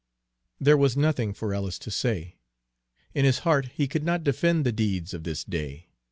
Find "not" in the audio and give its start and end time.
4.03-4.23